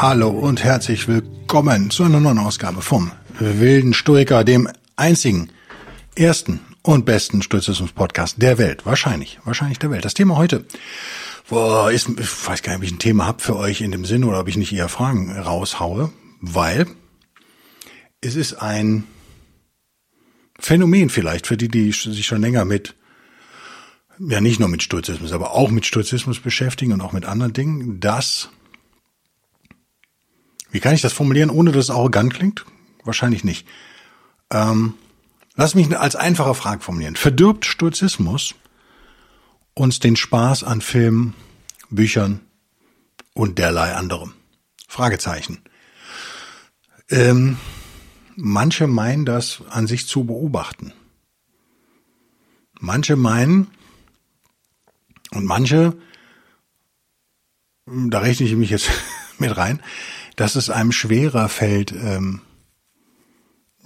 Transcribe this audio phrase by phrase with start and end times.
[0.00, 5.50] Hallo und herzlich willkommen zu einer neuen Ausgabe vom Wilden Stoiker, dem einzigen,
[6.16, 8.84] ersten und besten Stoizismus-Podcast der Welt.
[8.84, 10.04] Wahrscheinlich, wahrscheinlich der Welt.
[10.04, 10.66] Das Thema heute,
[11.48, 14.04] boah, ist, ich weiß gar nicht, ob ich ein Thema habe für euch in dem
[14.04, 16.86] Sinne oder ob ich nicht eher Fragen raushaue, weil
[18.20, 19.04] es ist ein
[20.58, 22.94] Phänomen vielleicht für die, die sich schon länger mit,
[24.18, 28.00] ja nicht nur mit Stoizismus, aber auch mit Stoizismus beschäftigen und auch mit anderen Dingen,
[28.00, 28.50] dass,
[30.74, 32.64] wie kann ich das formulieren, ohne dass es arrogant klingt?
[33.04, 33.66] Wahrscheinlich nicht.
[34.50, 34.94] Ähm,
[35.54, 37.16] lass mich als einfache Frage formulieren.
[37.16, 38.54] Verdirbt Stoizismus
[39.74, 41.34] uns den Spaß an Filmen,
[41.90, 42.40] Büchern
[43.34, 44.34] und derlei anderem?
[44.88, 45.62] Fragezeichen.
[47.08, 47.58] Ähm,
[48.36, 50.92] Manche meinen das an sich zu beobachten.
[52.80, 53.70] Manche meinen,
[55.30, 55.96] und manche,
[57.86, 58.90] da rechne ich mich jetzt
[59.38, 59.80] mit rein,
[60.36, 62.40] dass es einem schwerer fällt, ähm,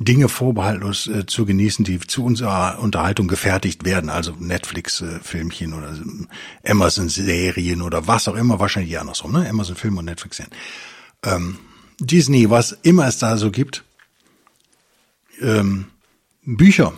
[0.00, 5.96] Dinge vorbehaltlos äh, zu genießen, die zu unserer Unterhaltung gefertigt werden, also Netflix-Filmchen oder
[6.64, 9.48] Amazon-Serien oder was auch immer, wahrscheinlich andersrum, ne?
[9.48, 10.54] Amazon-Film und Netflix-Serien.
[11.24, 11.58] Ähm,
[11.98, 13.82] Disney, was immer es da so gibt,
[15.40, 15.86] ähm,
[16.44, 16.92] Bücher,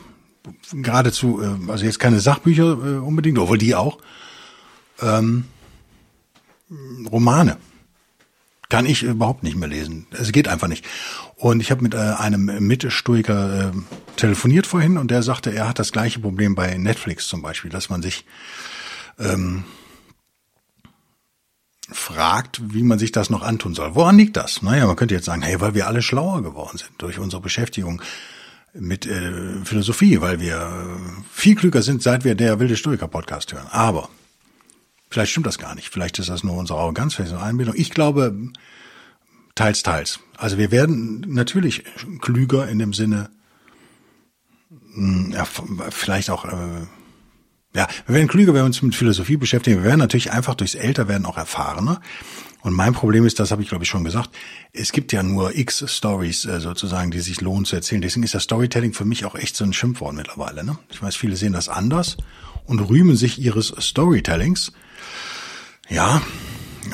[0.72, 3.98] geradezu, äh, also jetzt keine Sachbücher äh, unbedingt, obwohl die auch,
[5.00, 5.44] ähm,
[7.10, 7.56] Romane
[8.70, 10.06] kann ich überhaupt nicht mehr lesen.
[10.12, 10.86] Es geht einfach nicht.
[11.36, 13.72] Und ich habe mit äh, einem Mitstoiker äh,
[14.16, 17.90] telefoniert vorhin und der sagte, er hat das gleiche Problem bei Netflix zum Beispiel, dass
[17.90, 18.24] man sich
[19.18, 19.64] ähm,
[21.92, 23.94] fragt, wie man sich das noch antun soll.
[23.94, 24.62] Woran liegt das?
[24.62, 28.00] Naja, man könnte jetzt sagen, hey, weil wir alle schlauer geworden sind durch unsere Beschäftigung
[28.72, 33.52] mit äh, Philosophie, weil wir äh, viel klüger sind, seit wir der wilde Stoiker Podcast
[33.52, 33.66] hören.
[33.70, 34.08] Aber
[35.10, 35.90] vielleicht stimmt das gar nicht.
[35.90, 37.74] Vielleicht ist das nur unsere Arroganz, vielleicht eine Einbildung.
[37.76, 38.34] Ich glaube,
[39.54, 40.20] teils, teils.
[40.36, 41.84] Also wir werden natürlich
[42.20, 43.30] klüger in dem Sinne,
[44.94, 46.86] hm, ja, vielleicht auch äh,
[47.74, 49.78] ja, wir werden klüger, wenn wir uns mit Philosophie beschäftigen.
[49.78, 52.00] Wir werden natürlich einfach durchs Älterwerden auch erfahrener.
[52.62, 54.30] Und mein Problem ist, das habe ich glaube ich schon gesagt,
[54.72, 58.02] es gibt ja nur x Stories äh, sozusagen, die sich lohnen zu erzählen.
[58.02, 60.64] Deswegen ist das Storytelling für mich auch echt so ein Schimpfwort mittlerweile.
[60.64, 60.78] Ne?
[60.90, 62.16] Ich weiß, viele sehen das anders
[62.64, 64.72] und rühmen sich ihres Storytellings.
[65.90, 66.22] Ja,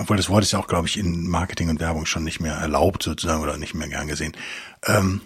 [0.00, 2.54] obwohl das Wort ist ja auch, glaube ich, in Marketing und Werbung schon nicht mehr
[2.54, 4.32] erlaubt sozusagen oder nicht mehr gern gesehen.
[4.84, 5.20] Ähm,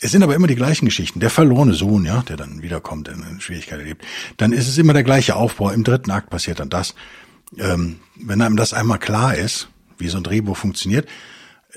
[0.00, 1.20] es sind aber immer die gleichen Geschichten.
[1.20, 4.04] Der verlorene Sohn, ja, der dann wiederkommt, in Schwierigkeit erlebt.
[4.36, 5.70] Dann ist es immer der gleiche Aufbau.
[5.70, 6.94] Im dritten Akt passiert dann das.
[7.56, 11.08] Ähm, wenn einem das einmal klar ist, wie so ein Drehbuch funktioniert,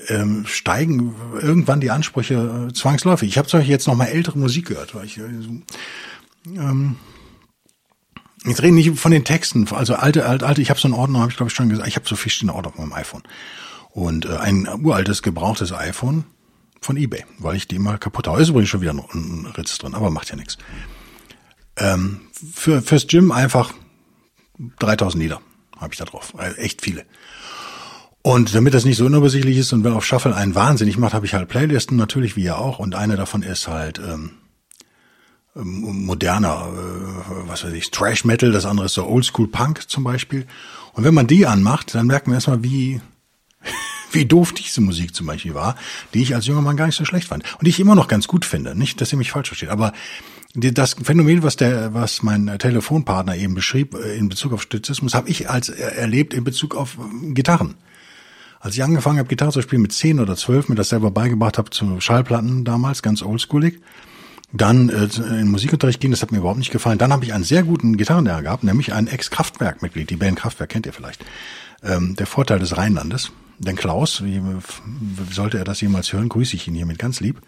[0.08, 3.30] ähm, steigen irgendwann die Ansprüche äh, zwangsläufig.
[3.30, 4.94] Ich habe zum Beispiel jetzt noch mal ältere Musik gehört.
[4.94, 5.22] Weil ich, äh,
[6.46, 6.96] ähm,
[8.44, 10.62] ich rede nicht von den Texten, also alte, alte, alte.
[10.62, 11.88] Ich habe so einen Ordner, habe ich glaube ich schon gesagt.
[11.88, 13.22] Ich habe so verschiedene Ordner auf meinem iPhone
[13.90, 16.24] und äh, ein uraltes gebrauchtes iPhone
[16.80, 18.40] von eBay, weil ich die mal kaputt habe.
[18.40, 20.56] Ist übrigens schon wieder ein Ritz drin, aber macht ja nichts.
[21.76, 22.20] Ähm,
[22.54, 23.72] für fürs Gym einfach
[24.78, 25.40] 3000 Lieder
[25.78, 27.04] habe ich da drauf, also echt viele.
[28.22, 31.24] Und damit das nicht so unübersichtlich ist und wenn auf Shuffle einen wahnsinnig macht, habe
[31.24, 34.32] ich halt Playlisten natürlich wie ihr auch und eine davon ist halt ähm,
[35.54, 40.46] moderner, äh, was weiß ich, Trash Metal, das andere ist so Oldschool Punk zum Beispiel.
[40.92, 43.00] Und wenn man die anmacht, dann merkt man erstmal, wie
[44.12, 45.76] wie doof diese Musik zum Beispiel war,
[46.14, 48.08] die ich als junger Mann gar nicht so schlecht fand und die ich immer noch
[48.08, 48.74] ganz gut finde.
[48.74, 49.92] Nicht, dass ihr mich falsch versteht, aber
[50.54, 55.28] das Phänomen, was der, was mein Telefonpartner eben beschrieb äh, in Bezug auf Stoizismus, habe
[55.28, 57.74] ich als erlebt in Bezug auf äh, Gitarren.
[58.58, 61.56] Als ich angefangen habe, Gitarre zu spielen mit zehn oder zwölf, mir das selber beigebracht
[61.56, 63.80] habe zu Schallplatten damals, ganz oldschoolig,
[64.52, 65.04] dann äh,
[65.40, 66.98] in Musikunterricht ging, das hat mir überhaupt nicht gefallen.
[66.98, 70.86] Dann habe ich einen sehr guten Gitarrenlehrer gehabt, nämlich ein Ex-Kraftwerk-Mitglied, die Band Kraftwerk kennt
[70.86, 71.24] ihr vielleicht.
[71.82, 73.32] Ähm, der Vorteil des Rheinlandes.
[73.58, 74.40] Denn Klaus, wie,
[75.30, 77.40] sollte er das jemals hören, grüße ich ihn hiermit ganz lieb.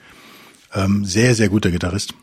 [0.75, 2.15] Ähm, sehr, sehr guter Gitarrist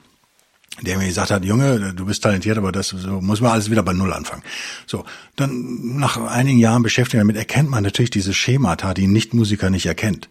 [0.82, 3.84] der mir gesagt hat, Junge, du bist talentiert, aber das so muss man alles wieder
[3.84, 4.44] bei Null anfangen.
[4.86, 5.04] So,
[5.36, 9.86] dann nach einigen Jahren Beschäftigung damit erkennt man natürlich diese Schemata, die ein Nichtmusiker nicht
[9.86, 10.30] erkennt.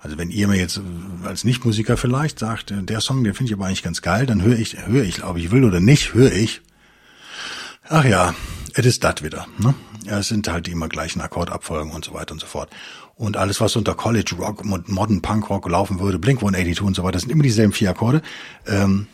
[0.00, 0.80] Also wenn ihr mir jetzt
[1.24, 4.58] als Nichtmusiker vielleicht sagt, der Song, den finde ich aber eigentlich ganz geil, dann höre
[4.58, 6.62] ich, höre ich, ob ich will oder nicht, höre ich.
[7.88, 8.34] Ach ja,
[8.74, 9.46] es ist das wieder.
[9.58, 9.74] Ne?
[10.04, 12.70] Ja, es sind halt die immer gleichen Akkordabfolgen und so weiter und so fort.
[13.14, 16.96] Und alles, was unter College Rock und Modern Punk Rock laufen würde, Blink 182 und
[16.96, 18.22] so weiter, sind immer dieselben vier Akkorde.
[18.66, 19.08] Ähm,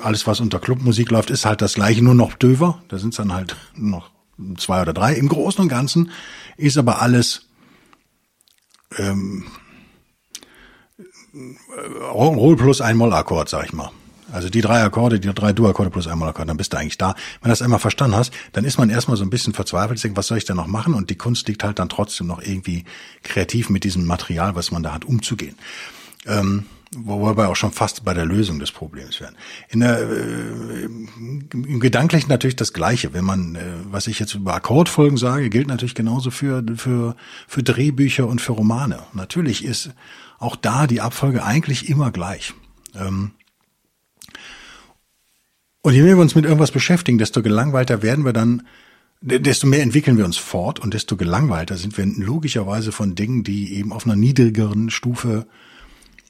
[0.00, 2.80] alles, was unter Clubmusik läuft, ist halt das gleiche, nur noch döver.
[2.86, 4.12] Da sind es dann halt noch
[4.58, 5.14] zwei oder drei.
[5.14, 6.12] Im Großen und Ganzen
[6.56, 7.48] ist aber alles
[8.96, 9.46] ähm,
[12.12, 13.90] Roll plus ein Moll-Akkord, sag ich mal.
[14.32, 17.14] Also die drei Akkorde, die drei Du-Akkorde plus einmal Akkord, dann bist du eigentlich da.
[17.40, 20.16] Wenn du das einmal verstanden hast, dann ist man erstmal so ein bisschen verzweifelt, denkt,
[20.16, 20.94] was soll ich denn noch machen?
[20.94, 22.84] Und die Kunst liegt halt dann trotzdem noch irgendwie
[23.22, 25.56] kreativ mit diesem Material, was man da hat, umzugehen.
[26.26, 26.66] Ähm,
[26.96, 29.36] wobei wir auch schon fast bei der Lösung des Problems wären.
[29.68, 33.12] In der, äh, Im Gedanklichen natürlich das Gleiche.
[33.14, 33.60] Wenn man, äh,
[33.90, 37.16] was ich jetzt über Akkordfolgen sage, gilt natürlich genauso für, für,
[37.48, 39.00] für Drehbücher und für Romane.
[39.12, 39.90] Natürlich ist
[40.40, 42.54] auch da die Abfolge eigentlich immer gleich.
[42.96, 43.32] Ähm,
[45.82, 48.66] und je mehr wir uns mit irgendwas beschäftigen, desto gelangweilter werden wir dann,
[49.20, 53.74] desto mehr entwickeln wir uns fort und desto gelangweilter sind wir logischerweise von Dingen, die
[53.74, 55.46] eben auf einer niedrigeren Stufe,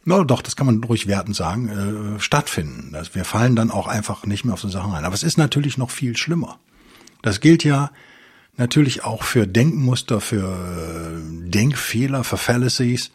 [0.05, 2.97] na doch, das kann man ruhig wertend sagen, äh, stattfinden.
[3.13, 5.05] Wir fallen dann auch einfach nicht mehr auf so Sachen ein.
[5.05, 6.59] Aber es ist natürlich noch viel schlimmer.
[7.23, 7.91] Das gilt ja
[8.57, 13.11] natürlich auch für Denkmuster, für äh, Denkfehler, für Fallacies,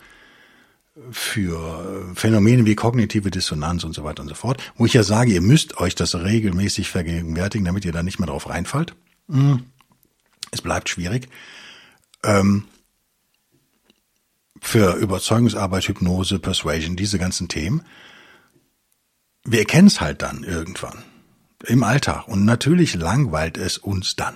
[1.11, 5.31] für Phänomene wie kognitive Dissonanz und so weiter und so fort, wo ich ja sage,
[5.31, 8.95] ihr müsst euch das regelmäßig vergegenwärtigen, damit ihr da nicht mehr drauf reinfallt.
[9.27, 9.65] Mhm.
[10.51, 11.27] Es bleibt schwierig.
[12.23, 12.65] Ähm,
[14.61, 17.83] für Überzeugungsarbeit, Hypnose, Persuasion, diese ganzen Themen.
[19.43, 21.03] Wir erkennen es halt dann irgendwann
[21.67, 24.35] im Alltag und natürlich langweilt es uns dann.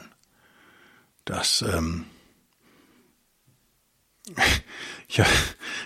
[1.26, 2.06] Das ähm,
[5.08, 5.22] ich,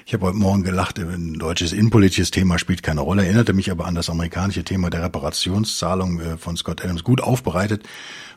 [0.06, 3.86] ich habe heute Morgen gelacht, ein deutsches innenpolitisches Thema spielt keine Rolle, erinnerte mich aber
[3.86, 7.84] an das amerikanische Thema der Reparationszahlung äh, von Scott Adams, gut aufbereitet,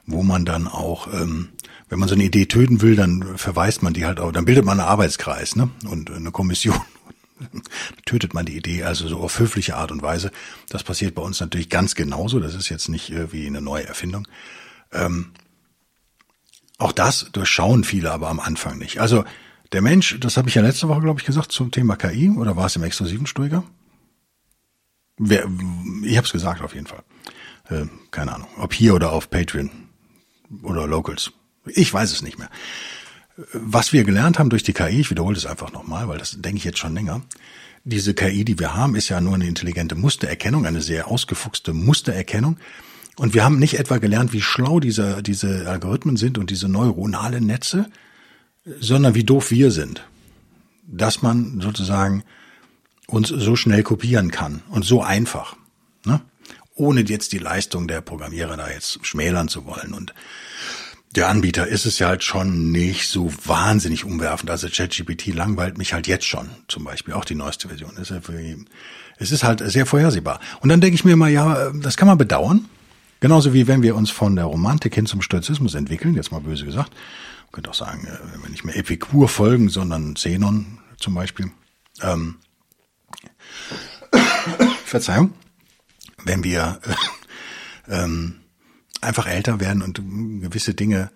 [0.07, 1.51] wo man dann auch, ähm,
[1.89, 4.65] wenn man so eine Idee töten will, dann verweist man die halt auch, dann bildet
[4.65, 5.71] man einen Arbeitskreis ne?
[5.89, 6.81] und eine Kommission.
[8.07, 10.31] tötet man die Idee also so auf höfliche Art und Weise.
[10.71, 12.41] Das passiert bei uns natürlich ganz genauso.
[12.41, 14.27] Das ist jetzt nicht irgendwie eine neue Erfindung.
[14.91, 15.33] Ähm,
[16.79, 19.01] auch das durchschauen viele aber am Anfang nicht.
[19.01, 19.25] Also
[19.73, 22.57] der Mensch, das habe ich ja letzte Woche, glaube ich, gesagt, zum Thema KI, oder
[22.57, 23.65] war es im exklusiven Stoiker?
[25.19, 25.49] Wer,
[26.03, 27.03] ich habe es gesagt auf jeden Fall.
[27.69, 29.71] Äh, keine Ahnung, ob hier oder auf Patreon
[30.63, 31.33] oder Locals.
[31.67, 32.51] Ich weiß es nicht mehr.
[33.53, 36.59] Was wir gelernt haben durch die KI, ich wiederhole das einfach nochmal, weil das denke
[36.59, 37.23] ich jetzt schon länger.
[37.85, 42.59] Diese KI, die wir haben, ist ja nur eine intelligente Mustererkennung, eine sehr ausgefuchste Mustererkennung.
[43.17, 47.47] Und wir haben nicht etwa gelernt, wie schlau diese, diese Algorithmen sind und diese neuronalen
[47.47, 47.91] Netze,
[48.81, 50.05] sondern wie doof wir sind,
[50.87, 52.25] dass man sozusagen
[53.07, 55.57] uns so schnell kopieren kann und so einfach,
[56.05, 56.21] ne?
[56.75, 59.95] ohne jetzt die Leistung der Programmierer da jetzt schmälern zu wollen.
[59.95, 60.13] Und
[61.15, 64.51] der Anbieter ist es ja halt schon nicht so wahnsinnig umwerfend.
[64.51, 67.97] Also ChatGPT langweilt mich halt jetzt schon, zum Beispiel auch die neueste Version.
[67.97, 70.41] Es ist halt sehr vorhersehbar.
[70.61, 72.67] Und dann denke ich mir immer, ja, das kann man bedauern.
[73.21, 76.67] Genauso wie wenn wir uns von der Romantik hin zum Stoizismus entwickeln, jetzt mal böse
[76.67, 76.93] gesagt,
[77.53, 81.51] könnte auch sagen, äh, wenn wir nicht mehr Epikur folgen, sondern Zenon zum Beispiel.
[82.03, 82.37] Ähm,
[84.85, 85.33] Verzeihung,
[86.25, 86.81] wenn wir
[87.89, 88.41] äh, ähm,
[89.01, 90.01] einfach älter werden und
[90.41, 91.11] gewisse Dinge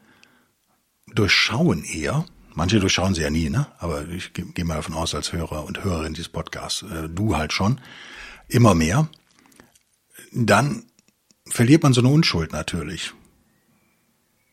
[1.06, 2.24] durchschauen eher,
[2.54, 3.66] manche durchschauen sie ja nie, ne?
[3.78, 7.52] aber ich gehe mal davon aus, als Hörer und Hörerin dieses Podcasts, äh, du halt
[7.52, 7.80] schon,
[8.48, 9.08] immer mehr,
[10.32, 10.84] dann
[11.48, 13.12] verliert man so eine Unschuld natürlich.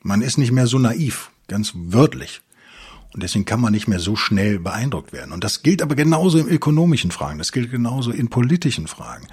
[0.02, 2.42] Man ist nicht mehr so naiv, ganz wörtlich.
[3.14, 5.32] Und deswegen kann man nicht mehr so schnell beeindruckt werden.
[5.32, 9.28] Und das gilt aber genauso in ökonomischen Fragen, das gilt genauso in politischen Fragen,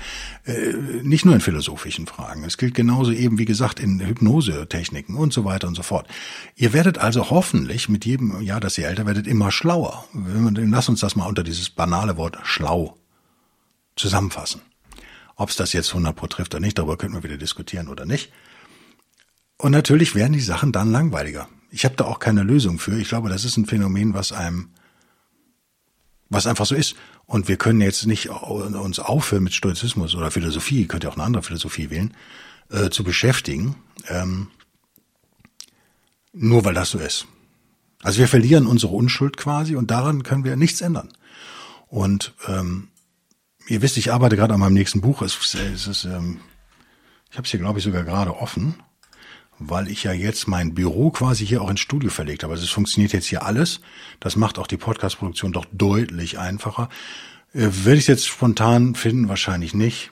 [0.46, 2.44] äh, nicht nur in philosophischen Fragen.
[2.44, 6.06] Es gilt genauso eben, wie gesagt, in Hypnosetechniken und so weiter und so fort.
[6.54, 10.06] Ihr werdet also hoffentlich mit jedem Jahr, dass ihr älter werdet, immer schlauer.
[10.14, 12.96] Lass uns das mal unter dieses banale Wort schlau
[13.96, 14.62] zusammenfassen.
[15.36, 18.06] Ob es das jetzt 100 pro trifft oder nicht, darüber könnten wir wieder diskutieren oder
[18.06, 18.32] nicht.
[19.58, 21.48] Und natürlich werden die Sachen dann langweiliger.
[21.74, 22.96] Ich habe da auch keine Lösung für.
[23.00, 24.68] Ich glaube, das ist ein Phänomen, was einem,
[26.28, 26.94] was einfach so ist.
[27.26, 31.24] Und wir können jetzt nicht uns aufhören mit Stoizismus oder Philosophie, könnt ihr auch eine
[31.24, 32.14] andere Philosophie wählen,
[32.70, 33.74] äh, zu beschäftigen,
[34.06, 34.52] ähm,
[36.32, 37.26] nur weil das so ist.
[38.04, 41.08] Also wir verlieren unsere Unschuld quasi und daran können wir nichts ändern.
[41.88, 42.86] Und ähm,
[43.66, 45.22] ihr wisst, ich arbeite gerade an meinem nächsten Buch.
[45.22, 46.38] Es, es ist, ähm,
[47.32, 48.76] ich habe es hier, glaube ich, sogar gerade offen
[49.58, 52.52] weil ich ja jetzt mein Büro quasi hier auch ins Studio verlegt habe.
[52.52, 53.80] Also es funktioniert jetzt hier alles.
[54.20, 56.88] Das macht auch die Podcast-Produktion doch deutlich einfacher.
[57.52, 59.28] Äh, Werde ich jetzt spontan finden?
[59.28, 60.10] Wahrscheinlich nicht.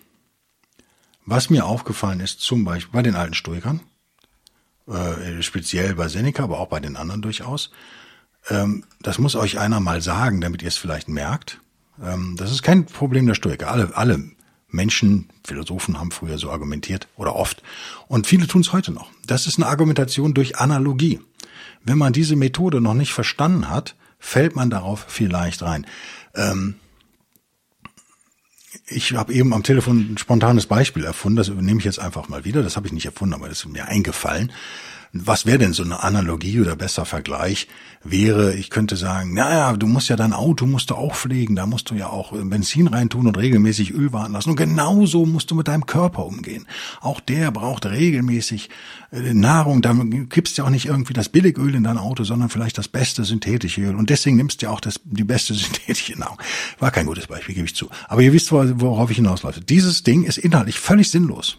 [1.24, 3.80] Was mir aufgefallen ist, zum Beispiel bei den alten Stoikern,
[4.88, 7.70] äh, speziell bei Seneca, aber auch bei den anderen durchaus.
[8.48, 11.60] Ähm, das muss euch einer mal sagen, damit ihr es vielleicht merkt.
[12.02, 13.70] Ähm, das ist kein Problem der Stoiker.
[13.70, 14.32] Alle, alle
[14.72, 17.62] Menschen, Philosophen haben früher so argumentiert oder oft.
[18.08, 19.10] Und viele tun es heute noch.
[19.26, 21.20] Das ist eine Argumentation durch Analogie.
[21.84, 25.86] Wenn man diese Methode noch nicht verstanden hat, fällt man darauf vielleicht rein.
[26.34, 26.74] Ähm,
[28.86, 32.44] ich habe eben am Telefon ein spontanes Beispiel erfunden, das nehme ich jetzt einfach mal
[32.44, 32.62] wieder.
[32.62, 34.52] Das habe ich nicht erfunden, aber das ist mir eingefallen.
[35.14, 37.68] Was wäre denn so eine Analogie oder besser Vergleich?
[38.02, 41.66] Wäre, ich könnte sagen, naja, du musst ja dein Auto musst du auch pflegen, da
[41.66, 44.48] musst du ja auch Benzin reintun und regelmäßig Öl warten lassen.
[44.48, 46.66] Und genauso musst du mit deinem Körper umgehen.
[47.02, 48.70] Auch der braucht regelmäßig
[49.12, 49.82] äh, Nahrung.
[49.82, 49.94] Da
[50.30, 53.24] kippst du ja auch nicht irgendwie das Billigöl in dein Auto, sondern vielleicht das beste
[53.24, 53.94] synthetische Öl.
[53.94, 56.38] Und deswegen nimmst du ja auch das, die beste synthetische Nahrung.
[56.78, 57.90] War kein gutes Beispiel, gebe ich zu.
[58.08, 59.60] Aber ihr wisst, worauf ich hinausläufe.
[59.60, 61.58] Dieses Ding ist inhaltlich völlig sinnlos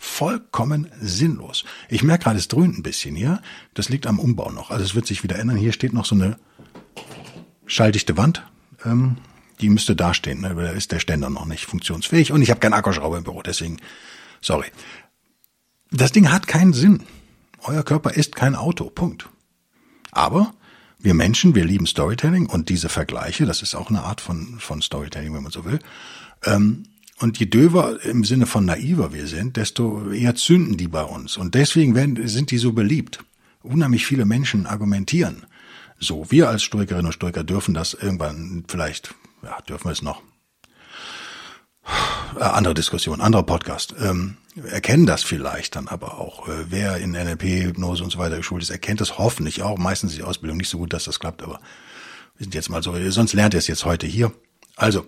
[0.00, 1.64] vollkommen sinnlos.
[1.90, 3.42] Ich merke gerade, es dröhnt ein bisschen hier.
[3.74, 4.70] Das liegt am Umbau noch.
[4.70, 5.58] Also es wird sich wieder ändern.
[5.58, 6.38] Hier steht noch so eine
[7.66, 8.42] schalldichte Wand.
[8.86, 9.18] Ähm,
[9.60, 10.40] die müsste dastehen.
[10.40, 10.54] Ne?
[10.54, 12.32] Da ist der Ständer noch nicht funktionsfähig.
[12.32, 13.76] Und ich habe keinen Akkuschrauber im Büro, deswegen,
[14.40, 14.68] sorry.
[15.90, 17.02] Das Ding hat keinen Sinn.
[17.62, 18.88] Euer Körper ist kein Auto.
[18.88, 19.28] Punkt.
[20.12, 20.54] Aber
[20.98, 24.80] wir Menschen, wir lieben Storytelling und diese Vergleiche, das ist auch eine Art von, von
[24.80, 25.78] Storytelling, wenn man so will,
[26.46, 26.84] ähm,
[27.20, 31.36] und je döver im Sinne von naiver wir sind, desto eher zünden die bei uns.
[31.36, 33.22] Und deswegen werden, sind die so beliebt.
[33.62, 35.44] Unheimlich viele Menschen argumentieren.
[35.98, 40.22] So, wir als Stoikerinnen und Stoiker dürfen das irgendwann vielleicht, ja, dürfen wir es noch.
[42.38, 43.94] Äh, andere Diskussion, anderer Podcast.
[44.00, 44.38] Ähm,
[44.70, 46.48] erkennen das vielleicht dann aber auch.
[46.48, 49.76] Äh, wer in NLP, Hypnose und so weiter geschult ist, erkennt das hoffentlich auch.
[49.76, 51.60] Meistens die Ausbildung nicht so gut, dass das klappt, aber
[52.38, 54.32] wir sind jetzt mal so, sonst lernt ihr es jetzt heute hier.
[54.76, 55.04] Also,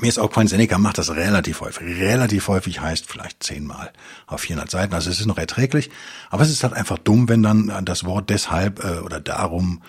[0.00, 1.86] mir ist auch aufgefallen, Seneca macht das relativ häufig.
[2.00, 3.92] Relativ häufig heißt vielleicht zehnmal
[4.26, 4.94] auf 400 Seiten.
[4.94, 5.90] Also es ist noch erträglich.
[6.30, 9.82] Aber es ist halt einfach dumm, wenn dann das Wort deshalb äh, oder darum,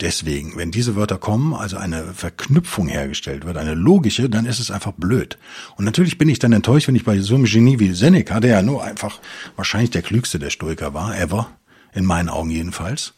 [0.00, 4.70] deswegen, wenn diese Wörter kommen, also eine Verknüpfung hergestellt wird, eine logische, dann ist es
[4.70, 5.38] einfach blöd.
[5.76, 8.50] Und natürlich bin ich dann enttäuscht, wenn ich bei so einem Genie wie Seneca, der
[8.50, 9.20] ja nur einfach
[9.56, 11.48] wahrscheinlich der klügste der Stoiker war, ever,
[11.92, 13.14] in meinen Augen jedenfalls,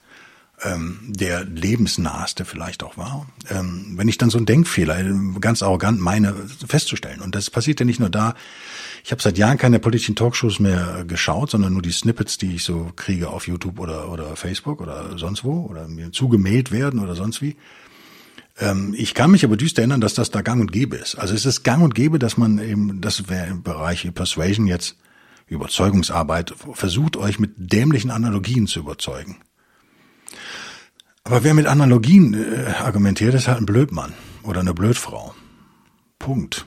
[0.62, 5.02] ähm, der lebensnaheste vielleicht auch war, ähm, wenn ich dann so einen Denkfehler
[5.40, 6.34] ganz arrogant meine
[6.66, 7.20] festzustellen.
[7.20, 8.34] Und das passiert ja nicht nur da.
[9.04, 12.64] Ich habe seit Jahren keine politischen Talkshows mehr geschaut, sondern nur die Snippets, die ich
[12.64, 17.14] so kriege auf YouTube oder, oder Facebook oder sonst wo oder mir zugemailt werden oder
[17.14, 17.56] sonst wie.
[18.58, 21.16] Ähm, ich kann mich aber düster erinnern, dass das da gang und gäbe ist.
[21.16, 24.96] Also es ist gang und gäbe, dass man eben, das wäre im Bereich Persuasion jetzt
[25.48, 29.36] Überzeugungsarbeit, versucht euch mit dämlichen Analogien zu überzeugen.
[31.26, 34.12] Aber wer mit Analogien äh, argumentiert, ist halt ein Blödmann
[34.44, 35.34] oder eine Blödfrau.
[36.20, 36.66] Punkt.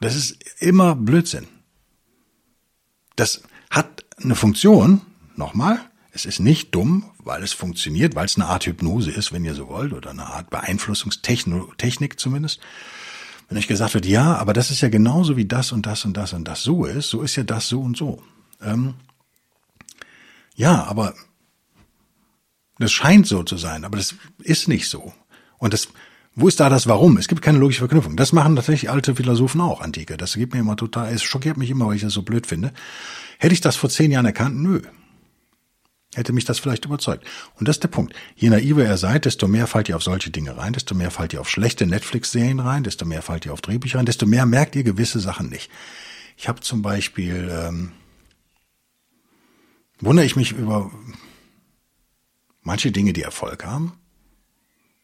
[0.00, 1.46] Das ist immer Blödsinn.
[3.16, 5.02] Das hat eine Funktion,
[5.34, 5.78] nochmal,
[6.10, 9.54] es ist nicht dumm, weil es funktioniert, weil es eine Art Hypnose ist, wenn ihr
[9.54, 12.60] so wollt, oder eine Art Beeinflussungstechnik zumindest.
[13.50, 16.16] Wenn euch gesagt wird, ja, aber das ist ja genauso wie das und das und
[16.16, 18.22] das und das so ist, so ist ja das so und so.
[18.62, 18.94] Ähm,
[20.54, 21.12] ja, aber
[22.78, 25.12] das scheint so zu sein, aber das ist nicht so.
[25.58, 25.88] Und das,
[26.34, 27.16] wo ist da das Warum?
[27.16, 28.16] Es gibt keine logische Verknüpfung.
[28.16, 30.16] Das machen tatsächlich alte Philosophen auch, Antike.
[30.16, 32.72] Das gibt mir immer total, es schockiert mich immer, weil ich das so blöd finde.
[33.38, 34.56] Hätte ich das vor zehn Jahren erkannt?
[34.56, 34.82] Nö.
[36.14, 37.26] Hätte mich das vielleicht überzeugt.
[37.56, 38.14] Und das ist der Punkt.
[38.36, 41.32] Je naiver ihr seid, desto mehr fallt ihr auf solche Dinge rein, desto mehr fallt
[41.32, 44.76] ihr auf schlechte Netflix-Serien rein, desto mehr fallt ihr auf Drehbücher rein, desto mehr merkt
[44.76, 45.70] ihr gewisse Sachen nicht.
[46.36, 47.92] Ich habe zum Beispiel, ähm,
[50.00, 50.90] wundere ich mich über
[52.66, 53.92] manche Dinge, die Erfolg haben,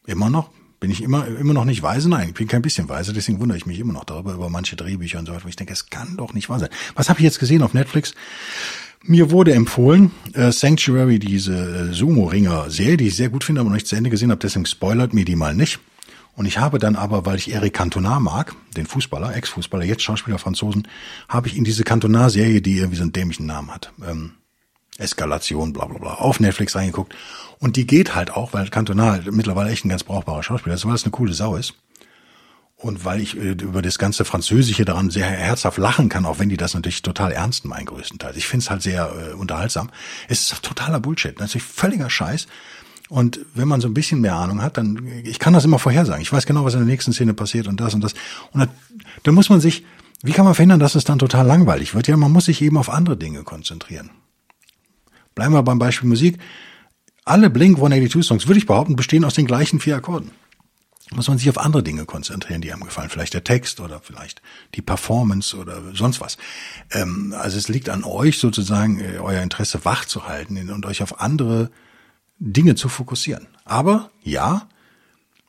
[0.05, 2.09] immer noch, bin ich immer, immer noch nicht weise?
[2.09, 4.75] Nein, ich bin kein bisschen weise, deswegen wundere ich mich immer noch darüber, über manche
[4.75, 5.47] Drehbücher und so weiter.
[5.47, 6.69] Ich denke, es kann doch nicht wahr sein.
[6.93, 8.13] Was habe ich jetzt gesehen auf Netflix?
[9.01, 13.75] Mir wurde empfohlen, äh, Sanctuary, diese äh, Sumo-Ringer-Serie, die ich sehr gut finde, aber noch
[13.75, 15.79] nicht zu Ende gesehen habe, deswegen spoilert mir die mal nicht.
[16.35, 20.39] Und ich habe dann aber, weil ich Eric Cantona mag, den Fußballer, Ex-Fußballer, jetzt Schauspieler
[20.39, 20.87] Franzosen,
[21.29, 24.31] habe ich in diese Cantona-Serie, die irgendwie so einen dämlichen Namen hat, ähm,
[24.97, 27.15] Eskalation, bla bla bla, auf Netflix reingeguckt.
[27.59, 30.95] Und die geht halt auch, weil Cantona mittlerweile echt ein ganz brauchbarer Schauspieler ist, weil
[30.95, 31.73] es eine coole Sau ist.
[32.75, 36.49] Und weil ich äh, über das ganze Französische daran sehr herzhaft lachen kann, auch wenn
[36.49, 38.35] die das natürlich total ernst meinen größtenteils.
[38.35, 39.89] Ich finde es halt sehr äh, unterhaltsam.
[40.27, 42.47] Es ist totaler Bullshit, natürlich völliger Scheiß.
[43.09, 46.21] Und wenn man so ein bisschen mehr Ahnung hat, dann, ich kann das immer vorhersagen.
[46.21, 48.13] Ich weiß genau, was in der nächsten Szene passiert und das und das.
[48.51, 48.67] Und da,
[49.23, 49.85] da muss man sich,
[50.21, 52.07] wie kann man verhindern, dass es dann total langweilig wird?
[52.07, 54.09] Ja, man muss sich eben auf andere Dinge konzentrieren.
[55.35, 56.37] Bleiben wir beim Beispiel Musik.
[57.25, 60.31] Alle Blink 182 Songs, würde ich behaupten, bestehen aus den gleichen vier Akkorden.
[61.11, 63.09] muss man sich auf andere Dinge konzentrieren, die einem gefallen.
[63.09, 64.41] Vielleicht der Text oder vielleicht
[64.75, 66.37] die Performance oder sonst was.
[66.91, 71.03] Ähm, also es liegt an euch sozusagen, äh, euer Interesse wach zu halten und euch
[71.03, 71.69] auf andere
[72.39, 73.47] Dinge zu fokussieren.
[73.63, 74.67] Aber ja,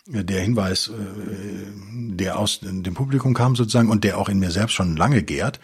[0.07, 0.93] der Hinweis, äh,
[2.15, 5.61] der aus dem Publikum kam sozusagen und der auch in mir selbst schon lange gärt,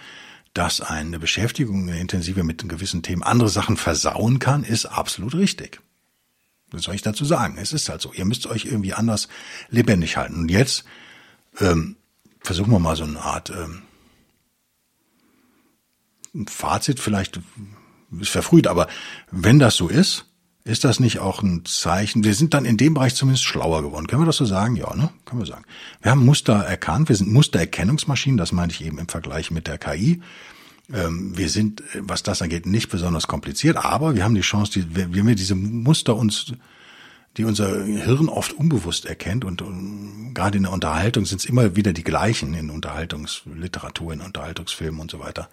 [0.55, 5.81] dass eine Beschäftigung, eine intensive mit gewissen Themen andere Sachen versauen kann, ist absolut richtig.
[6.71, 7.57] Was soll ich dazu sagen?
[7.59, 8.13] Es ist halt so.
[8.13, 9.29] Ihr müsst euch irgendwie anders
[9.71, 10.35] lebendig halten.
[10.35, 10.85] Und jetzt
[11.59, 11.97] ähm,
[12.41, 13.83] versuchen wir mal so eine Art ähm,
[16.35, 17.01] ein Fazit.
[17.01, 17.41] Vielleicht
[18.21, 18.89] ist verfrüht, aber
[19.31, 20.27] wenn das so ist,
[20.65, 22.23] ist das nicht auch ein Zeichen?
[22.23, 24.07] Wir sind dann in dem Bereich zumindest schlauer geworden.
[24.07, 24.77] Können wir das so sagen?
[24.77, 25.11] Ja, ne?
[25.25, 25.65] Können wir sagen.
[26.03, 27.09] Wir haben Muster erkannt.
[27.09, 28.37] Wir sind Mustererkennungsmaschinen.
[28.37, 30.21] Das meinte ich eben im Vergleich mit der KI.
[30.93, 34.97] Ähm, wir sind, was das angeht, nicht besonders kompliziert, aber wir haben die Chance, die,
[34.97, 36.53] wenn wir diese Muster uns,
[37.37, 41.77] die unser Hirn oft unbewusst erkennt und, und gerade in der Unterhaltung sind es immer
[41.77, 45.49] wieder die gleichen in Unterhaltungsliteratur, in Unterhaltungsfilmen und so weiter,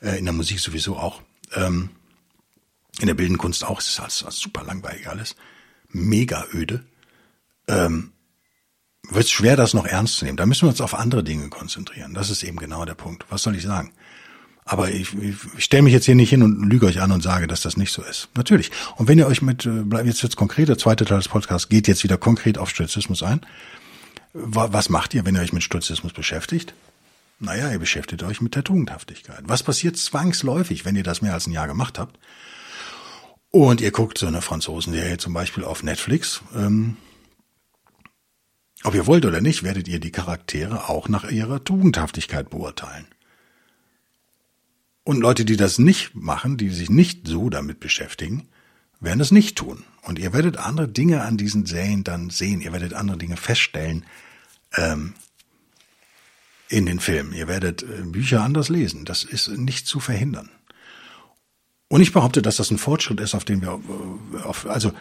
[0.00, 1.20] äh, in der Musik sowieso auch,
[1.54, 1.90] ähm,
[3.00, 5.36] in der bildenden Kunst auch, es ist alles, alles super langweilig alles,
[5.88, 6.84] mega öde.
[7.68, 8.12] Ähm,
[9.08, 10.36] wird es schwer, das noch ernst zu nehmen.
[10.36, 12.14] Da müssen wir uns auf andere Dinge konzentrieren.
[12.14, 13.24] Das ist eben genau der Punkt.
[13.30, 13.92] Was soll ich sagen?
[14.64, 17.22] Aber ich, ich, ich stelle mich jetzt hier nicht hin und lüge euch an und
[17.22, 18.28] sage, dass das nicht so ist.
[18.36, 18.70] Natürlich.
[18.96, 21.88] Und wenn ihr euch mit, äh, jetzt wird's konkret, der zweite Teil des Podcasts geht
[21.88, 23.40] jetzt wieder konkret auf Stoizismus ein.
[24.32, 26.74] Was macht ihr, wenn ihr euch mit Stoizismus beschäftigt?
[27.40, 29.40] Naja, ihr beschäftigt euch mit der Tugendhaftigkeit.
[29.44, 32.16] Was passiert zwangsläufig, wenn ihr das mehr als ein Jahr gemacht habt?
[33.50, 36.40] Und ihr guckt so eine Franzosenserie zum Beispiel auf Netflix.
[36.54, 36.96] Ähm,
[38.84, 43.06] ob ihr wollt oder nicht, werdet ihr die Charaktere auch nach ihrer Tugendhaftigkeit beurteilen.
[45.02, 48.48] Und Leute, die das nicht machen, die sich nicht so damit beschäftigen,
[49.00, 49.84] werden es nicht tun.
[50.02, 52.60] Und ihr werdet andere Dinge an diesen Serien dann sehen.
[52.60, 54.06] Ihr werdet andere Dinge feststellen
[54.76, 55.14] ähm,
[56.68, 57.32] in den Filmen.
[57.32, 59.04] Ihr werdet äh, Bücher anders lesen.
[59.04, 60.50] Das ist nicht zu verhindern.
[61.90, 63.80] Und ich behaupte, dass das ein Fortschritt ist, auf den wir,
[64.32, 64.92] äh, auf, also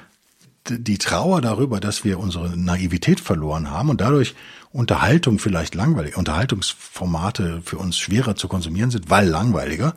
[0.67, 4.35] die Trauer darüber, dass wir unsere Naivität verloren haben und dadurch
[4.71, 9.95] Unterhaltung vielleicht langweilig, Unterhaltungsformate für uns schwerer zu konsumieren sind, weil langweiliger,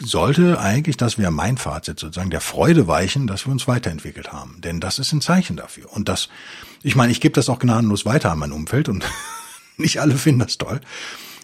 [0.00, 4.60] sollte eigentlich, das wäre mein Fazit sozusagen, der Freude weichen, dass wir uns weiterentwickelt haben.
[4.60, 5.92] Denn das ist ein Zeichen dafür.
[5.92, 6.28] Und das,
[6.82, 9.04] ich meine, ich gebe das auch gnadenlos weiter an mein Umfeld und
[9.76, 10.80] nicht alle finden das toll,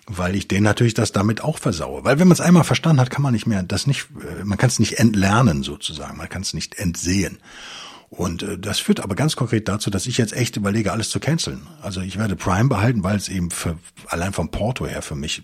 [0.07, 2.05] weil ich denen natürlich das damit auch versaue.
[2.05, 4.59] Weil wenn man es einmal verstanden hat, kann man nicht mehr, das nicht, äh, man
[4.59, 7.38] kann es nicht entlernen sozusagen, man kann es nicht entsehen.
[8.11, 11.21] Und äh, das führt aber ganz konkret dazu, dass ich jetzt echt überlege, alles zu
[11.21, 11.67] canceln.
[11.83, 15.43] Also ich werde Prime behalten, weil es eben für, allein vom Porto her für mich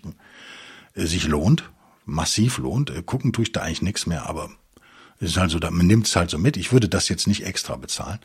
[0.95, 1.69] äh, sich lohnt,
[2.05, 2.93] massiv lohnt.
[3.05, 4.49] Gucken tue ich da eigentlich nichts mehr, aber
[5.19, 6.57] es ist halt so, man nimmt es halt so mit.
[6.57, 8.19] Ich würde das jetzt nicht extra bezahlen.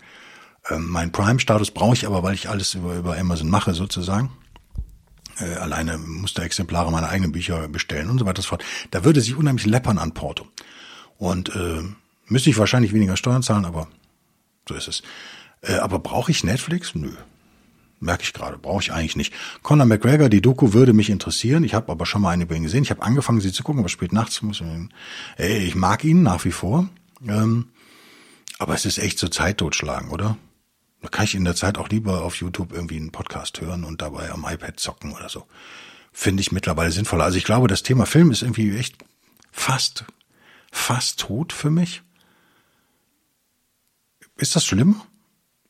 [0.69, 4.31] Ähm, mein Prime-Status brauche ich aber, weil ich alles über, über Amazon mache sozusagen.
[5.39, 8.65] Äh, alleine musste Exemplare meiner eigenen Bücher bestellen und so weiter und so fort.
[8.91, 10.47] Da würde sich unheimlich läppern an Porto.
[11.19, 11.83] Und äh,
[12.27, 13.89] müsste ich wahrscheinlich weniger Steuern zahlen, aber
[14.69, 15.03] so ist es.
[15.63, 16.95] Äh, aber brauche ich Netflix?
[16.95, 17.13] Nö.
[17.99, 19.33] Merke ich gerade, brauche ich eigentlich nicht.
[19.63, 21.65] Conor McGregor, die Doku würde mich interessieren.
[21.65, 22.83] Ich habe aber schon mal eine über ihn gesehen.
[22.83, 24.67] Ich habe angefangen, sie zu gucken, aber spät nachts muss ich.
[25.39, 26.89] Ey, ich mag ihn nach wie vor.
[27.27, 27.69] Ähm,
[28.59, 30.37] aber es ist echt so Zeit totschlagen, oder?
[31.03, 34.03] Da kann ich in der Zeit auch lieber auf YouTube irgendwie einen Podcast hören und
[34.03, 35.47] dabei am iPad zocken oder so.
[36.13, 37.25] Finde ich mittlerweile sinnvoller.
[37.25, 38.97] Also ich glaube, das Thema Film ist irgendwie echt
[39.53, 40.05] fast,
[40.73, 42.03] fast tot für mich.
[44.37, 45.01] Ist das schlimm?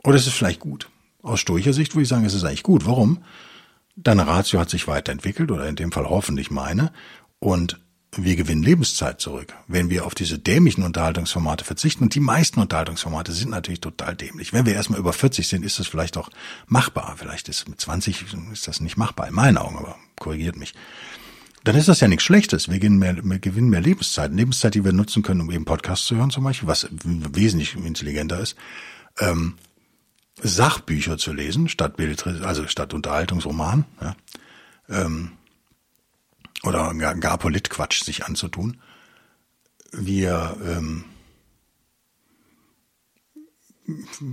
[0.05, 0.89] Oder ist es vielleicht gut?
[1.23, 2.87] Aus stoischer Sicht würde ich sagen, es ist eigentlich gut.
[2.87, 3.23] Warum?
[3.97, 6.93] Deine Ratio hat sich weiterentwickelt oder in dem Fall hoffentlich meine
[7.39, 7.81] und
[8.17, 12.05] wir gewinnen Lebenszeit zurück, wenn wir auf diese dämlichen Unterhaltungsformate verzichten.
[12.05, 14.53] Und die meisten Unterhaltungsformate sind natürlich total dämlich.
[14.53, 16.31] Wenn wir erstmal über 40 sind, ist das vielleicht auch
[16.67, 17.15] machbar.
[17.19, 20.75] Vielleicht ist mit 20 ist das nicht machbar, in meinen Augen, aber korrigiert mich
[21.67, 22.69] dann ist das ja nichts Schlechtes.
[22.69, 24.33] Wir gewinnen mehr, wir gewinnen mehr Lebenszeit.
[24.33, 28.39] Lebenszeit, die wir nutzen können, um eben Podcasts zu hören zum Beispiel, was wesentlich intelligenter
[28.39, 28.57] ist.
[29.19, 29.55] Ähm,
[30.41, 33.85] Sachbücher zu lesen, statt Bild, also statt Unterhaltungsroman.
[34.01, 34.17] Ja.
[34.89, 35.33] Ähm,
[36.63, 38.79] oder gar, Politquatsch sich anzutun.
[39.93, 41.05] Wir ähm,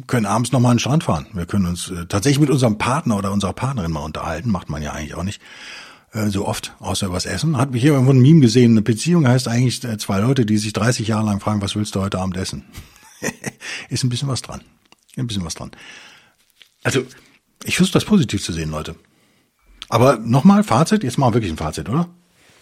[0.08, 1.28] können abends nochmal an den Strand fahren.
[1.34, 4.82] Wir können uns äh, tatsächlich mit unserem Partner oder unserer Partnerin mal unterhalten, macht man
[4.82, 5.42] ja eigentlich auch nicht.
[6.12, 7.58] Äh, so oft, außer übers Essen.
[7.58, 8.72] Hat mich hier irgendwo ein Meme gesehen.
[8.72, 11.96] Eine Beziehung heißt eigentlich äh, zwei Leute, die sich 30 Jahre lang fragen, was willst
[11.96, 12.64] du heute Abend essen?
[13.90, 14.62] Ist ein bisschen was dran.
[15.18, 15.72] Ein bisschen was dran.
[16.84, 17.04] Also,
[17.64, 18.96] ich versuche das positiv zu sehen, Leute.
[19.90, 22.10] Aber nochmal, Fazit, jetzt mal wirklich ein Fazit, oder?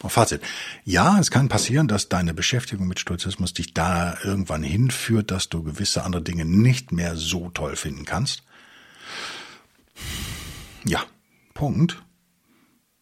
[0.10, 0.42] Fazit.
[0.84, 5.64] Ja, es kann passieren, dass deine Beschäftigung mit Stoizismus dich da irgendwann hinführt, dass du
[5.64, 8.44] gewisse andere Dinge nicht mehr so toll finden kannst.
[10.86, 11.04] Ja,
[11.54, 12.02] Punkt.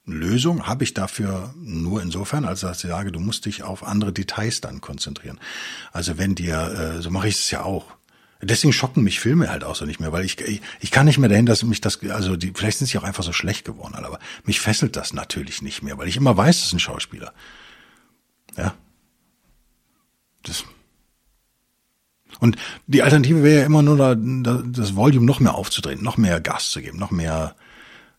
[0.05, 4.11] Lösung habe ich dafür nur insofern, als dass ich sage, du musst dich auf andere
[4.11, 5.39] Details dann konzentrieren.
[5.91, 7.85] Also wenn dir, äh, so mache ich es ja auch.
[8.41, 11.17] Deswegen schocken mich Filme halt auch so nicht mehr, weil ich, ich, ich kann nicht
[11.17, 13.95] mehr dahin, dass mich das, also die, vielleicht sind sie auch einfach so schlecht geworden,
[13.95, 17.33] aber mich fesselt das natürlich nicht mehr, weil ich immer weiß, das ist ein Schauspieler.
[18.55, 18.73] Ja.
[20.43, 20.63] Das.
[22.39, 22.55] Und
[22.87, 26.71] die Alternative wäre ja immer nur da, das Volume noch mehr aufzudrehen, noch mehr Gas
[26.71, 27.55] zu geben, noch mehr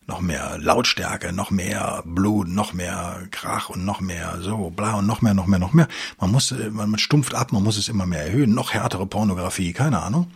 [0.07, 5.07] noch mehr Lautstärke, noch mehr Blut, noch mehr Krach und noch mehr so bla und
[5.07, 5.89] noch mehr, noch mehr, noch mehr.
[6.19, 9.73] Man muss, äh, man stumpft ab, man muss es immer mehr erhöhen, noch härtere Pornografie,
[9.73, 10.31] keine Ahnung.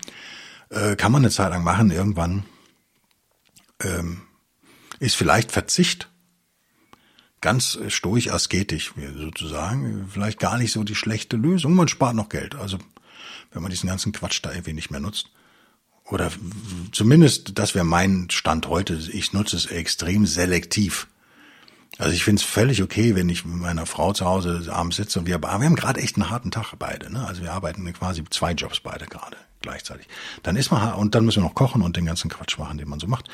[0.71, 2.45] Äh, kann man eine Zeit lang machen, irgendwann
[3.83, 4.23] ähm,
[5.01, 6.09] ist vielleicht Verzicht
[7.41, 11.75] ganz stoisch asketisch sozusagen, vielleicht gar nicht so die schlechte Lösung.
[11.75, 12.79] Man spart noch Geld, also
[13.53, 15.31] wenn man diesen ganzen Quatsch da irgendwie nicht mehr nutzt
[16.15, 16.31] oder
[16.93, 21.09] zumindest, das wäre mein Stand heute, ich nutze es extrem selektiv.
[21.99, 25.19] Also ich finde es völlig okay, wenn ich mit meiner Frau zu Hause abends sitze
[25.19, 27.25] und wir, wir haben gerade echt einen harten Tag beide, ne?
[27.27, 30.07] Also wir arbeiten quasi zwei Jobs beide gerade gleichzeitig.
[30.43, 32.89] Dann ist man und dann müssen wir noch kochen und den ganzen Quatsch machen, den
[32.89, 33.29] man so macht.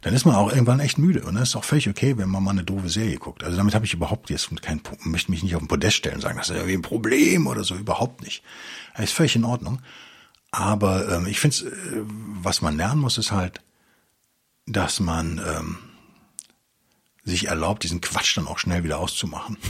[0.00, 2.42] Dann ist man auch irgendwann echt müde und dann ist auch völlig okay, wenn man
[2.42, 3.44] mal eine doofe Serie guckt.
[3.44, 6.38] Also damit habe ich überhaupt jetzt kein möchte mich nicht auf den Podest stellen, sagen,
[6.38, 8.42] das ist irgendwie ein Problem oder so überhaupt nicht.
[8.96, 9.80] Das ist völlig in Ordnung.
[10.54, 12.04] Aber ähm, ich finde, äh,
[12.42, 13.60] was man lernen muss, ist halt,
[14.66, 15.78] dass man ähm,
[17.24, 19.58] sich erlaubt, diesen Quatsch dann auch schnell wieder auszumachen.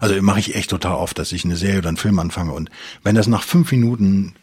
[0.00, 2.70] Also mache ich echt total oft, dass ich eine Serie oder einen Film anfange und
[3.02, 4.34] wenn das nach fünf Minuten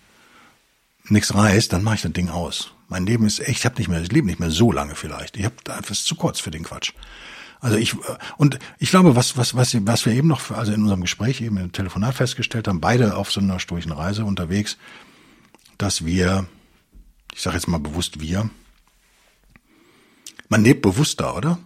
[1.05, 2.73] nichts reißt, dann mache ich das Ding aus.
[2.89, 5.37] Mein Leben ist echt, ich habe nicht mehr, ich lebe nicht mehr so lange vielleicht.
[5.37, 6.91] Ich habe einfach zu kurz für den Quatsch.
[7.61, 10.81] Also ich äh, und ich glaube, was was was was wir eben noch, also in
[10.81, 14.77] unserem Gespräch eben im Telefonat festgestellt haben, beide auf so einer sturchen Reise unterwegs,
[15.77, 16.47] dass wir,
[17.33, 18.49] ich sage jetzt mal bewusst wir,
[20.49, 21.57] man lebt bewusster, oder?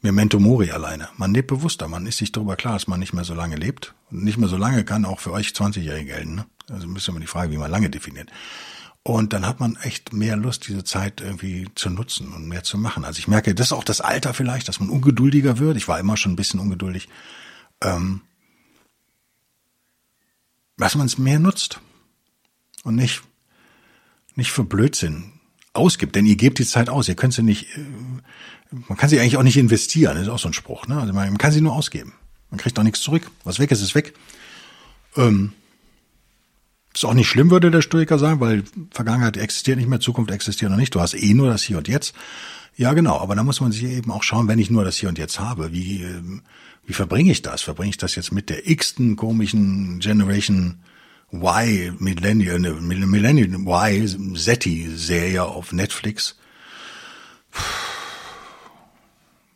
[0.00, 1.08] Memento Mori alleine.
[1.16, 1.88] Man lebt bewusster.
[1.88, 3.94] Man ist sich darüber klar, dass man nicht mehr so lange lebt.
[4.10, 6.34] Und nicht mehr so lange kann auch für euch 20-Jährige gelten.
[6.36, 6.46] Ne?
[6.70, 8.30] Also müssen wir die Frage, wie man lange definiert.
[9.02, 12.78] Und dann hat man echt mehr Lust, diese Zeit irgendwie zu nutzen und mehr zu
[12.78, 13.04] machen.
[13.04, 15.76] Also ich merke, das ist auch das Alter vielleicht, dass man ungeduldiger wird.
[15.76, 17.08] Ich war immer schon ein bisschen ungeduldig.
[17.82, 18.20] Ähm,
[20.78, 21.80] dass man es mehr nutzt
[22.84, 23.22] und nicht,
[24.34, 25.32] nicht für Blödsinn
[25.74, 26.14] ausgibt.
[26.14, 27.08] Denn ihr gebt die Zeit aus.
[27.08, 27.84] Ihr könnt sie nicht, äh,
[28.70, 30.14] man kann sie eigentlich auch nicht investieren.
[30.14, 30.86] Das ist auch so ein Spruch.
[30.86, 30.98] Ne?
[30.98, 32.14] Also man kann sie nur ausgeben.
[32.50, 33.30] Man kriegt auch nichts zurück.
[33.44, 34.14] Was weg ist, ist weg.
[35.16, 35.52] Ähm,
[36.94, 40.70] ist auch nicht schlimm, würde der Stoiker sagen, weil Vergangenheit existiert nicht mehr, Zukunft existiert
[40.70, 40.94] noch nicht.
[40.94, 42.14] Du hast eh nur das Hier und Jetzt.
[42.78, 43.18] Ja, genau.
[43.18, 45.40] Aber da muss man sich eben auch schauen, wenn ich nur das Hier und Jetzt
[45.40, 46.42] habe, wie, ähm,
[46.86, 47.60] wie verbringe ich das?
[47.60, 50.80] Verbringe ich das jetzt mit der x-ten komischen Generation
[51.32, 56.38] Y, Millennium, Millennium Y, SETI-Serie auf Netflix.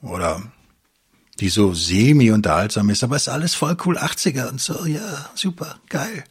[0.03, 0.43] Oder
[1.39, 6.25] die so semi-unterhaltsam ist, aber ist alles voll cool 80er und so, ja, super, geil.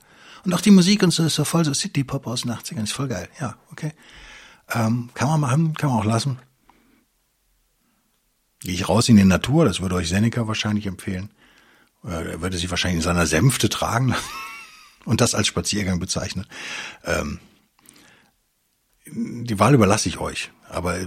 [0.43, 2.91] Und auch die Musik und so ist so voll so City-Pop aus den 80ern, ist
[2.91, 3.93] voll geil, ja, okay.
[4.73, 6.37] Ähm, kann man machen, kann man auch lassen.
[8.61, 11.29] Gehe ich raus in die Natur, das würde euch Seneca wahrscheinlich empfehlen.
[12.03, 14.15] Er würde sich wahrscheinlich in seiner Sänfte tragen
[15.05, 16.47] und das als Spaziergang bezeichnet.
[17.03, 17.39] Ähm,
[19.05, 20.97] die Wahl überlasse ich euch, aber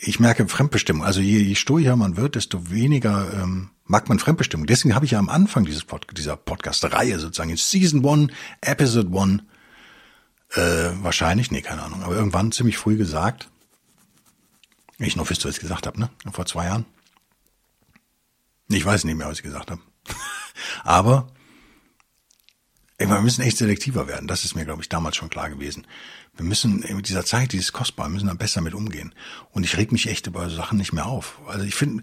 [0.00, 1.04] ich merke Fremdbestimmung.
[1.04, 4.66] Also je, je stoischer man wird, desto weniger ähm, mag man Fremdbestimmung.
[4.66, 8.28] Deswegen habe ich ja am Anfang dieses Pod dieser Podcast-Reihe sozusagen in Season One,
[8.60, 9.44] Episode One,
[10.54, 13.48] äh, wahrscheinlich, nee, keine Ahnung, aber irgendwann ziemlich früh gesagt,
[14.98, 16.10] ich noch wisst, was ich gesagt habe, ne?
[16.32, 16.86] Vor zwei Jahren.
[18.68, 19.80] Ich weiß nicht mehr, was ich gesagt habe.
[20.84, 21.28] aber
[22.98, 24.26] Ey, wir müssen echt selektiver werden.
[24.26, 25.86] Das ist mir, glaube ich, damals schon klar gewesen.
[26.34, 29.14] Wir müssen mit dieser Zeit, die ist kostbar, müssen da besser mit umgehen.
[29.50, 31.38] Und ich reg mich echt über Sachen nicht mehr auf.
[31.46, 32.02] Also ich finde,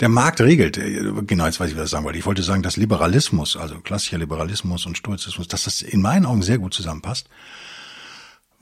[0.00, 2.18] der Markt regelt, äh, genau, jetzt weiß ich, was ich sagen wollte.
[2.18, 6.42] Ich wollte sagen, dass Liberalismus, also klassischer Liberalismus und Stoizismus, dass das in meinen Augen
[6.42, 7.28] sehr gut zusammenpasst.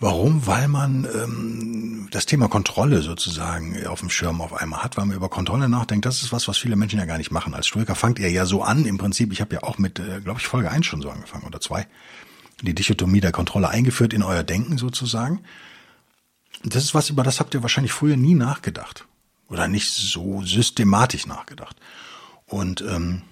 [0.04, 0.46] Warum?
[0.46, 5.16] Weil man ähm, das Thema Kontrolle sozusagen auf dem Schirm auf einmal hat, weil man
[5.16, 6.04] über Kontrolle nachdenkt.
[6.04, 7.54] Das ist was, was viele Menschen ja gar nicht machen.
[7.54, 8.84] Als Stoiker fangt ihr ja so an.
[8.84, 11.46] Im Prinzip, ich habe ja auch mit, äh, glaube ich, Folge 1 schon so angefangen
[11.46, 11.86] oder zwei,
[12.60, 15.40] die Dichotomie der Kontrolle eingeführt in euer Denken sozusagen.
[16.62, 19.06] Das ist was, über das habt ihr wahrscheinlich früher nie nachgedacht
[19.48, 21.76] oder nicht so systematisch nachgedacht.
[22.44, 23.22] Und ähm,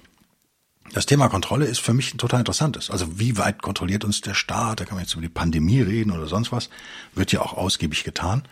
[0.93, 2.91] das Thema Kontrolle ist für mich ein total interessantes.
[2.91, 4.81] Also wie weit kontrolliert uns der Staat?
[4.81, 6.69] Da kann man jetzt über die Pandemie reden oder sonst was.
[7.15, 8.43] Wird ja auch ausgiebig getan.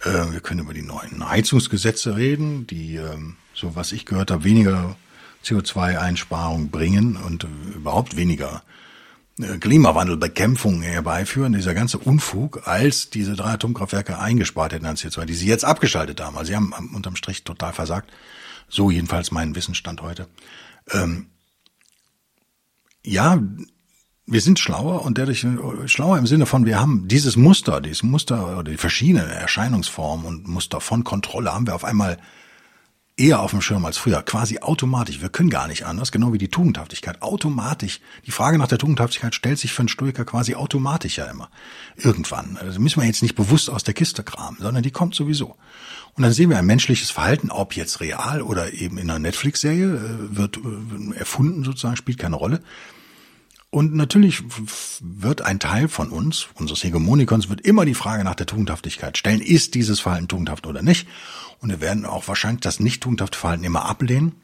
[0.00, 4.44] Äh, wir können über die neuen Heizungsgesetze reden, die, ähm, so was ich gehört habe,
[4.44, 4.96] weniger
[5.44, 8.62] CO2-Einsparung bringen und überhaupt weniger
[9.38, 15.34] äh, Klimawandelbekämpfung herbeiführen, dieser ganze Unfug, als diese drei Atomkraftwerke eingespart hätten an CO2, die
[15.34, 16.38] sie jetzt abgeschaltet haben.
[16.38, 18.10] Also sie haben unterm Strich total versagt.
[18.68, 20.28] So jedenfalls mein Wissensstand heute.
[20.90, 21.26] Ähm,
[23.04, 23.40] ja,
[24.26, 25.46] wir sind schlauer und dadurch
[25.86, 30.48] schlauer im Sinne von, wir haben dieses Muster, dieses Muster oder die verschiedenen Erscheinungsformen und
[30.48, 32.18] Muster von Kontrolle haben wir auf einmal
[33.22, 35.22] eher auf dem Schirm als früher, quasi automatisch.
[35.22, 37.22] Wir können gar nicht anders, genau wie die Tugendhaftigkeit.
[37.22, 38.00] Automatisch.
[38.26, 41.48] Die Frage nach der Tugendhaftigkeit stellt sich für einen Stoiker quasi automatisch ja immer.
[41.96, 42.58] Irgendwann.
[42.60, 45.56] Also müssen wir jetzt nicht bewusst aus der Kiste kramen, sondern die kommt sowieso.
[46.14, 49.86] Und dann sehen wir ein menschliches Verhalten, ob jetzt real oder eben in einer Netflix-Serie,
[49.86, 52.60] äh, wird äh, erfunden sozusagen, spielt keine Rolle.
[53.74, 54.42] Und natürlich
[55.00, 59.40] wird ein Teil von uns, unseres Hegemonikons, wird immer die Frage nach der Tugendhaftigkeit stellen,
[59.40, 61.08] ist dieses Verhalten tugendhaft oder nicht?
[61.58, 64.34] Und wir werden auch wahrscheinlich das nicht tugendhafte Verhalten immer ablehnen.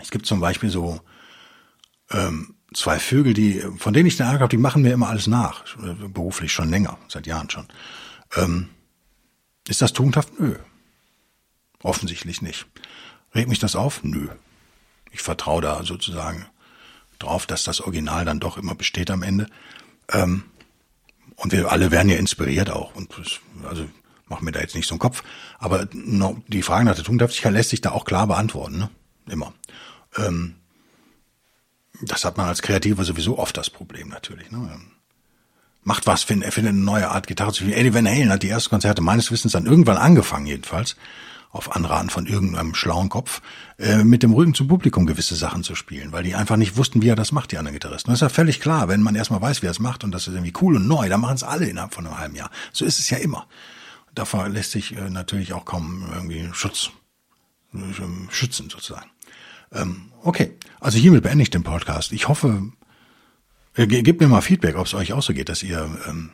[0.00, 1.00] Es gibt zum Beispiel so
[2.12, 5.26] ähm, zwei Vögel, die, von denen ich den Eindruck habe, die machen mir immer alles
[5.26, 5.64] nach,
[6.12, 7.66] beruflich schon länger, seit Jahren schon.
[8.36, 8.68] Ähm,
[9.66, 10.38] ist das tugendhaft?
[10.38, 10.54] Nö.
[11.82, 12.66] Offensichtlich nicht.
[13.34, 14.04] Regt mich das auf?
[14.04, 14.28] Nö.
[15.10, 16.46] Ich vertraue da sozusagen
[17.18, 19.46] drauf, dass das Original dann doch immer besteht am Ende.
[20.10, 20.44] Ähm,
[21.36, 22.94] und wir alle werden ja inspiriert auch.
[22.94, 23.10] Und
[23.68, 23.86] also
[24.26, 25.22] machen mir da jetzt nicht so einen Kopf.
[25.58, 28.90] Aber no, die Frage nach der Tugendhaftigkeit lässt sich da auch klar beantworten, ne?
[29.26, 29.54] Immer.
[30.16, 30.56] Ähm,
[32.02, 34.50] das hat man als Kreativer sowieso oft das Problem natürlich.
[34.50, 34.78] Ne?
[35.82, 37.78] Macht was, findet, erfindet eine neue Art Gitarre zu spielen.
[37.78, 40.96] Eddie Van Halen hat die ersten Konzerte meines Wissens dann irgendwann angefangen jedenfalls
[41.54, 43.40] auf Anraten von irgendeinem schlauen Kopf,
[43.78, 47.00] äh, mit dem Rücken zum Publikum gewisse Sachen zu spielen, weil die einfach nicht wussten,
[47.00, 48.10] wie er das macht, die anderen Gitarristen.
[48.10, 50.26] das ist ja völlig klar, wenn man erstmal weiß, wie er es macht und das
[50.26, 52.50] ist irgendwie cool und neu, dann machen es alle innerhalb von einem halben Jahr.
[52.72, 53.46] So ist es ja immer.
[54.16, 56.90] Davor lässt sich äh, natürlich auch kaum irgendwie Schutz,
[57.72, 57.78] äh,
[58.30, 59.10] schützen sozusagen.
[59.72, 62.10] Ähm, okay, also hiermit beende ich den Podcast.
[62.10, 62.72] Ich hoffe,
[63.76, 66.30] äh, gebt mir mal Feedback, ob es euch auch so geht, dass ihr ähm,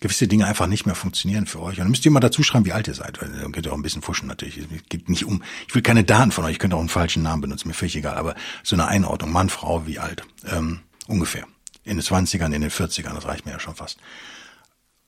[0.00, 1.76] gewisse Dinge einfach nicht mehr funktionieren für euch.
[1.76, 3.20] Und dann müsst ihr mal dazu schreiben, wie alt ihr seid.
[3.20, 4.58] Dann könnt ihr auch ein bisschen fuschen natürlich.
[4.58, 7.22] Es geht nicht um, ich will keine Daten von euch, ich könnte auch einen falschen
[7.22, 8.16] Namen benutzen, mir völlig egal.
[8.16, 10.24] Aber so eine Einordnung, Mann, Frau, wie alt?
[10.50, 11.46] Ähm, ungefähr.
[11.84, 13.98] In den 20ern, in den 40ern, das reicht mir ja schon fast.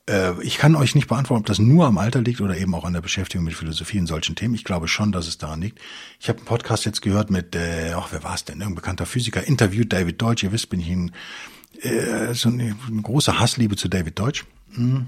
[0.09, 2.85] Äh, ich kann euch nicht beantworten, ob das nur am Alter liegt oder eben auch
[2.85, 4.55] an der Beschäftigung mit Philosophie in solchen Themen.
[4.55, 5.81] Ich glaube schon, dass es daran liegt.
[6.21, 8.57] Ich habe einen Podcast jetzt gehört mit, äh, ach, wer war es denn?
[8.57, 10.43] Irgendein bekannter Physiker, interviewt David Deutsch.
[10.43, 11.13] Ihr wisst, bin ich ein,
[11.81, 14.45] äh, so eine, eine große Hassliebe zu David Deutsch.
[14.75, 15.07] Hm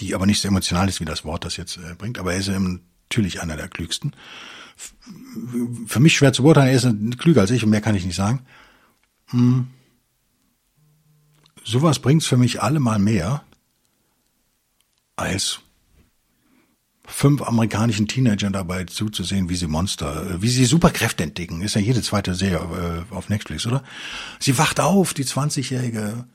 [0.00, 2.40] die aber nicht so emotional ist, wie das Wort das jetzt äh, bringt, aber er
[2.40, 4.14] ist natürlich einer der klügsten.
[5.86, 8.16] Für mich schwer zu beurteilen, er ist klüger als ich und mehr kann ich nicht
[8.16, 8.40] sagen.
[9.28, 9.68] Hm.
[11.64, 13.44] Sowas bringt's für mich allemal mehr
[15.14, 15.60] als
[17.04, 21.60] fünf amerikanischen Teenagern dabei zuzusehen, wie sie Monster, äh, wie sie Superkräfte entdecken.
[21.60, 23.84] Ist ja jede zweite Serie äh, auf Netflix, oder?
[24.40, 26.26] Sie wacht auf, die 20-Jährige,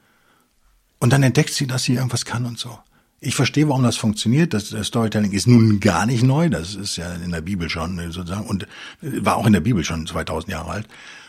[0.99, 2.77] und dann entdeckt sie, dass sie irgendwas kann und so.
[3.19, 4.53] Ich verstehe, warum das funktioniert.
[4.53, 6.49] Das, Storytelling ist nun gar nicht neu.
[6.49, 8.67] Das ist ja in der Bibel schon sozusagen und
[9.01, 10.87] war auch in der Bibel schon 2000 Jahre alt.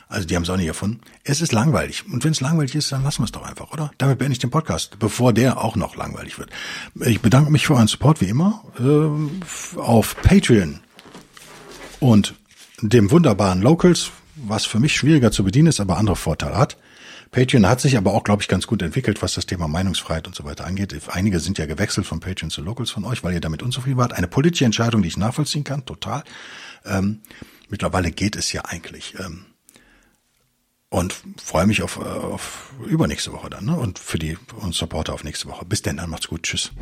[0.09, 1.01] Also die haben es auch nicht erfunden.
[1.25, 2.05] Es ist langweilig.
[2.11, 3.91] Und wenn es langweilig ist, dann lassen wir es doch einfach, oder?
[3.99, 6.51] Damit beende ich den Podcast, bevor der auch noch langweilig wird.
[7.01, 10.81] Ich bedanke mich für euren Support wie immer äh, auf Patreon
[12.01, 12.35] und
[12.81, 16.79] dem wunderbaren Locals, was für mich schwieriger zu bedienen ist, aber andere Vorteile hat.
[17.31, 20.35] Patreon hat sich aber auch, glaube ich, ganz gut entwickelt, was das Thema Meinungsfreiheit und
[20.35, 20.95] so weiter angeht.
[21.09, 24.13] Einige sind ja gewechselt von Patreon zu Locals von euch, weil ihr damit unzufrieden wart.
[24.13, 26.25] Eine politische Entscheidung, die ich nachvollziehen kann, total.
[26.85, 27.21] Ähm,
[27.69, 29.15] mittlerweile geht es ja eigentlich.
[29.19, 29.47] Ähm,
[30.91, 33.77] und freue mich auf, auf übernächste Woche dann ne?
[33.77, 35.67] und für die und Supporter auf nächste Woche.
[35.67, 36.45] Bis denn, dann macht's gut.
[36.45, 36.73] Tschüss.